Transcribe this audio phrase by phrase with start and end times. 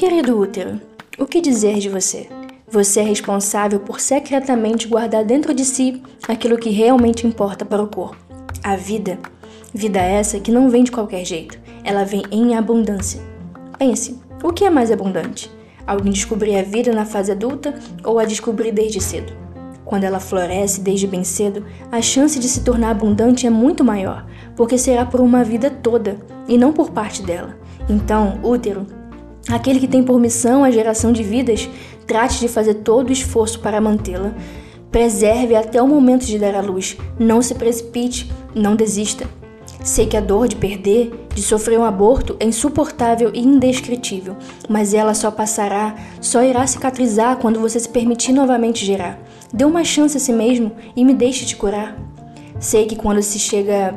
[0.00, 0.80] Querido útero,
[1.18, 2.26] o que dizer de você?
[2.66, 7.86] Você é responsável por secretamente guardar dentro de si aquilo que realmente importa para o
[7.86, 8.16] corpo:
[8.64, 9.18] a vida.
[9.74, 13.20] Vida essa que não vem de qualquer jeito, ela vem em abundância.
[13.78, 15.50] Pense, o que é mais abundante?
[15.86, 19.34] Alguém descobrir a vida na fase adulta ou a descobrir desde cedo?
[19.84, 24.24] Quando ela floresce desde bem cedo, a chance de se tornar abundante é muito maior,
[24.56, 26.16] porque será por uma vida toda
[26.48, 27.58] e não por parte dela.
[27.86, 28.86] Então, útero,
[29.48, 31.68] aquele que tem por missão a geração de vidas,
[32.06, 34.34] trate de fazer todo o esforço para mantê-la.
[34.90, 36.96] Preserve até o momento de dar à luz.
[37.18, 39.26] Não se precipite, não desista.
[39.84, 44.36] Sei que a dor de perder, de sofrer um aborto, é insuportável e indescritível,
[44.68, 49.18] mas ela só passará, só irá cicatrizar quando você se permitir novamente gerar.
[49.52, 51.96] Dê uma chance a si mesmo e me deixe te curar.
[52.58, 53.94] Sei que quando se chega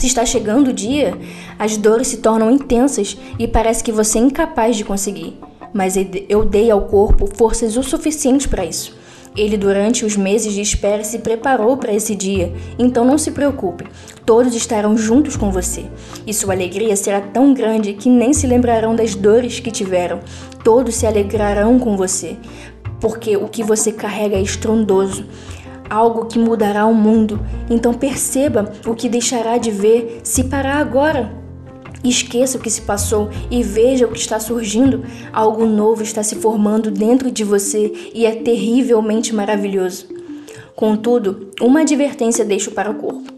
[0.00, 1.16] se está chegando o dia,
[1.58, 5.38] as dores se tornam intensas e parece que você é incapaz de conseguir.
[5.72, 5.94] Mas
[6.28, 8.96] eu dei ao corpo forças o suficiente para isso.
[9.36, 13.84] Ele, durante os meses de espera, se preparou para esse dia, então não se preocupe,
[14.24, 15.84] todos estarão juntos com você.
[16.26, 20.20] E sua alegria será tão grande que nem se lembrarão das dores que tiveram,
[20.64, 22.38] todos se alegrarão com você,
[22.98, 25.26] porque o que você carrega é estrondoso
[25.88, 27.40] algo que mudará o mundo.
[27.68, 31.32] Então perceba o que deixará de ver se parar agora.
[32.04, 35.04] Esqueça o que se passou e veja o que está surgindo.
[35.32, 40.06] Algo novo está se formando dentro de você e é terrivelmente maravilhoso.
[40.74, 43.32] Contudo, uma advertência deixo para o corpo.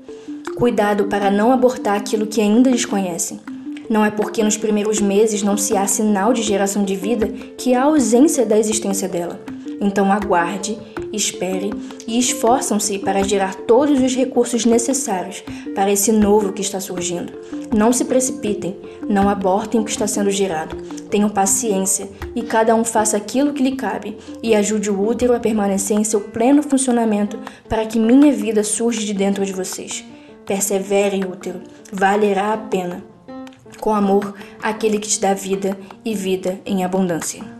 [0.56, 3.40] Cuidado para não abortar aquilo que ainda desconhecem.
[3.88, 7.74] Não é porque nos primeiros meses não se há sinal de geração de vida que
[7.74, 9.40] há ausência da existência dela.
[9.80, 10.76] Então aguarde,
[11.12, 11.72] espere
[12.06, 15.42] e esforçam-se para gerar todos os recursos necessários
[15.74, 17.32] para esse novo que está surgindo.
[17.74, 18.76] Não se precipitem,
[19.08, 20.76] não abortem o que está sendo gerado.
[21.10, 25.40] Tenham paciência e cada um faça aquilo que lhe cabe e ajude o útero a
[25.40, 27.38] permanecer em seu pleno funcionamento
[27.68, 30.04] para que minha vida surja de dentro de vocês.
[30.44, 31.60] Persevere, útero,
[31.92, 33.04] valerá a pena.
[33.80, 37.57] Com amor, aquele que te dá vida e vida em abundância.